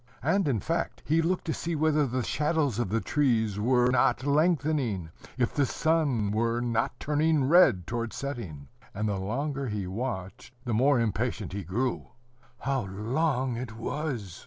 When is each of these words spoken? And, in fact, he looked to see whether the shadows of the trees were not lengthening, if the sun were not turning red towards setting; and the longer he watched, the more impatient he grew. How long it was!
And, 0.23 0.47
in 0.47 0.59
fact, 0.59 1.03
he 1.05 1.21
looked 1.21 1.45
to 1.45 1.53
see 1.53 1.75
whether 1.75 2.07
the 2.07 2.23
shadows 2.23 2.79
of 2.79 2.89
the 2.89 3.01
trees 3.01 3.59
were 3.59 3.91
not 3.91 4.23
lengthening, 4.25 5.11
if 5.37 5.53
the 5.53 5.67
sun 5.67 6.31
were 6.31 6.59
not 6.59 6.99
turning 6.99 7.43
red 7.43 7.85
towards 7.85 8.15
setting; 8.15 8.67
and 8.95 9.07
the 9.07 9.19
longer 9.19 9.67
he 9.67 9.85
watched, 9.85 10.55
the 10.65 10.73
more 10.73 10.99
impatient 10.99 11.53
he 11.53 11.63
grew. 11.63 12.07
How 12.57 12.85
long 12.87 13.55
it 13.57 13.77
was! 13.77 14.39